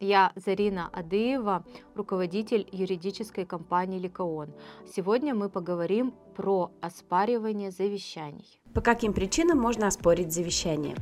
[0.00, 1.64] Я Зарина Адыева,
[1.96, 4.52] руководитель юридической компании Ликаон.
[4.94, 8.60] Сегодня мы поговорим про оспаривание завещаний.
[8.74, 10.94] По каким причинам можно оспорить завещание?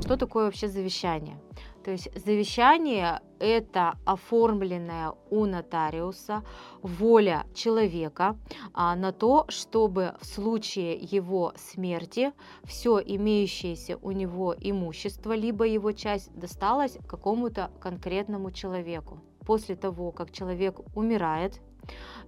[0.00, 1.38] Что такое вообще завещание?
[1.84, 6.44] То есть завещание– это оформленная у нотариуса
[6.82, 8.38] воля человека
[8.74, 12.32] а, на то, чтобы в случае его смерти
[12.64, 19.20] все имеющееся у него имущество, либо его часть досталось какому-то конкретному человеку.
[19.46, 21.60] После того, как человек умирает,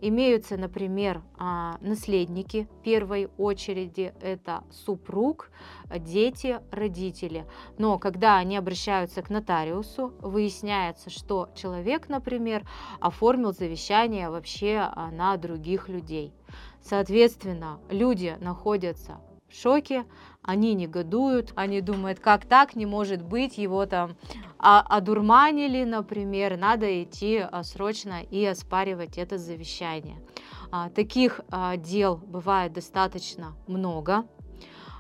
[0.00, 5.50] Имеются, например, а, наследники первой очереди, это супруг,
[5.96, 7.46] дети, родители.
[7.78, 12.66] Но когда они обращаются к нотариусу, выясняется, что человек, например,
[13.00, 16.34] оформил завещание вообще а, на других людей.
[16.82, 19.20] Соответственно, люди находятся
[19.52, 20.04] в шоке,
[20.42, 24.16] они негодуют, они думают, как так, не может быть, его там
[24.58, 30.16] а, одурманили, например, надо идти а, срочно и оспаривать это завещание.
[30.70, 31.40] А, таких
[31.78, 34.24] дел бывает достаточно много,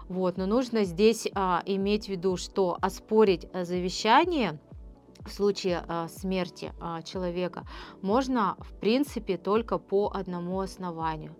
[0.08, 4.60] вот, но нужно здесь иметь в виду, что оспорить завещание
[5.24, 7.64] в случае э, смерти э, человека
[8.02, 11.34] можно в принципе только по одному основанию.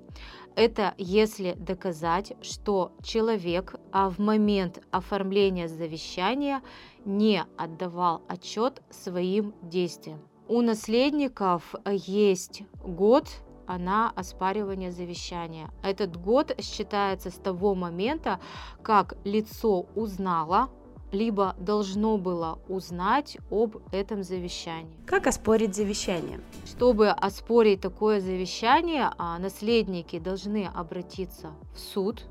[0.54, 6.62] Это если доказать, что человек а в момент оформления завещания
[7.04, 10.20] не отдавал отчет своим действиям.
[10.48, 13.28] У наследников есть год
[13.66, 15.70] на оспаривание завещания.
[15.82, 18.38] Этот год считается с того момента,
[18.82, 20.68] как лицо узнало
[21.12, 24.96] либо должно было узнать об этом завещании.
[25.06, 26.40] Как оспорить завещание?
[26.64, 32.24] Чтобы оспорить такое завещание, а, наследники должны обратиться в суд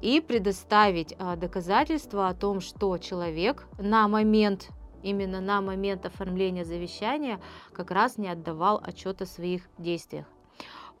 [0.00, 4.68] и предоставить а, доказательства о том, что человек на момент
[5.02, 7.40] именно на момент оформления завещания
[7.72, 10.26] как раз не отдавал отчет о своих действиях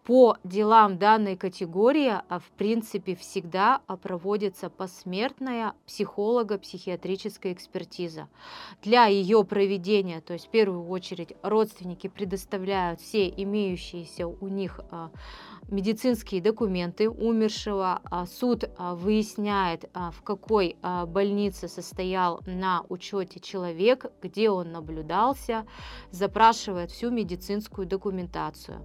[0.04, 8.28] по делам данной категории а, в принципе всегда а, проводится посмертная психолого-психиатрическая экспертиза.
[8.82, 15.10] Для ее проведения, то есть в первую очередь родственники предоставляют все имеющиеся у них а,
[15.68, 18.00] медицинские документы умершего.
[18.26, 25.66] Суд выясняет, в какой больнице состоял на учете человек, где он наблюдался,
[26.10, 28.84] запрашивает всю медицинскую документацию.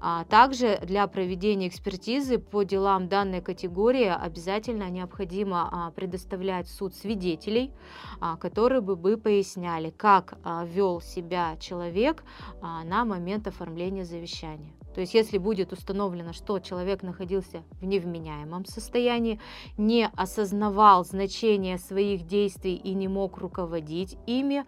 [0.00, 7.72] А также для проведения экспертизы по делам данной категории обязательно необходимо а, предоставлять суд свидетелей,
[8.20, 12.24] а, которые бы, бы поясняли, как вел себя человек
[12.62, 14.72] на момент оформления завещания.
[14.94, 19.40] То есть если будет установлено, что человек находился в невменяемом состоянии,
[19.76, 24.64] не осознавал значение своих действий и не мог руководить ими,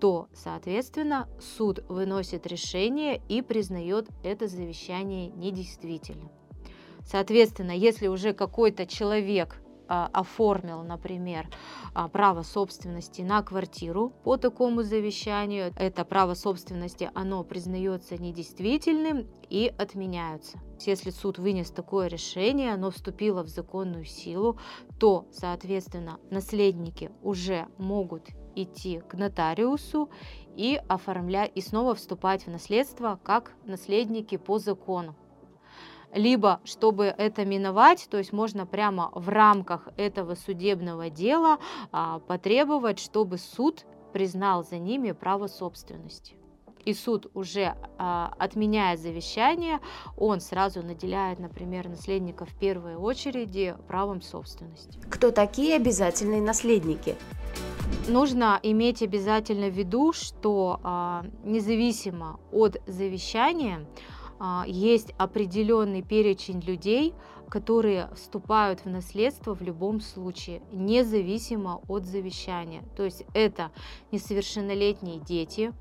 [0.00, 6.30] то, соответственно, суд выносит решение и признает это завещание недействительным.
[7.04, 11.48] Соответственно, если уже какой-то человек а, оформил, например,
[11.94, 19.74] а, право собственности на квартиру по такому завещанию, это право собственности, оно признается недействительным и
[19.76, 20.60] отменяются.
[20.86, 24.58] Если суд вынес такое решение, оно вступило в законную силу,
[25.00, 30.10] то, соответственно, наследники уже могут идти к нотариусу
[30.56, 35.14] и оформлять и снова вступать в наследство как наследники по закону.
[36.12, 41.58] Либо, чтобы это миновать, то есть можно прямо в рамках этого судебного дела
[41.92, 46.34] а, потребовать, чтобы суд признал за ними право собственности
[46.84, 49.80] и суд уже а, отменяя завещание,
[50.16, 54.98] он сразу наделяет, например, наследника в первой очереди правом собственности.
[55.10, 57.16] Кто такие обязательные наследники?
[58.08, 63.86] Нужно иметь обязательно в виду, что а, независимо от завещания
[64.40, 67.14] а, есть определенный перечень людей,
[67.50, 72.82] которые вступают в наследство в любом случае, независимо от завещания.
[72.96, 73.70] То есть это
[74.12, 75.74] несовершеннолетние дети,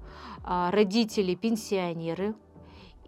[0.44, 2.36] а, родители-пенсионеры,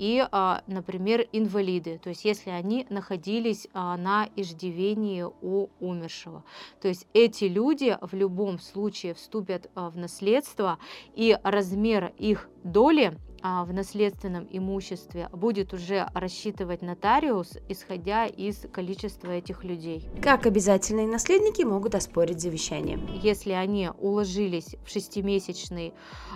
[0.02, 6.44] и, а, например, инвалиды, то есть если они находились а, на иждивении у умершего.
[6.82, 10.80] То есть эти люди в любом случае вступят в наследство,
[11.14, 19.32] и размер их доли а, в наследственном имуществе будет уже рассчитывать нотариус, исходя из количества
[19.32, 20.10] этих людей.
[20.22, 23.00] Как обязательные наследники могут оспорить завещание?
[23.22, 25.94] Если они уложились в шестимесячный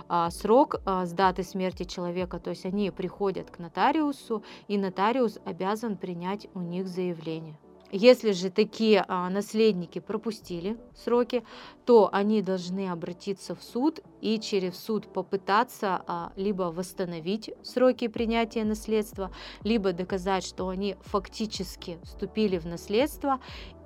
[0.08, 5.38] а, срок а, с даты смерти человека, то есть они приходят к нотариусу, и нотариус
[5.44, 7.58] обязан принять у них заявление.
[7.92, 11.44] Если же такие а, наследники пропустили сроки,
[11.84, 18.64] то они должны обратиться в суд и через суд попытаться а, либо восстановить сроки принятия
[18.64, 19.30] наследства,
[19.62, 23.40] либо доказать, что они фактически вступили в наследство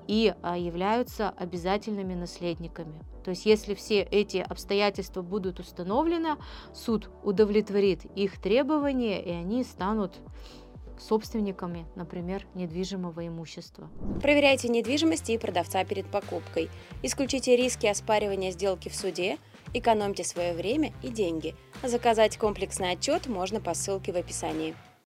[0.07, 3.03] и а, являются обязательными наследниками.
[3.23, 6.37] То есть если все эти обстоятельства будут установлены,
[6.73, 10.19] суд удовлетворит их требования, и они станут
[11.01, 13.91] собственниками, например, недвижимого имущества.
[14.23, 16.71] Проверяйте недвижимость и продавца перед покупкой.
[17.03, 19.39] Исключите риски оспаривания сделки в суде,
[19.75, 21.55] экономьте свое время и деньги.
[21.83, 24.75] Заказать комплексный отчет можно по ссылке в описании.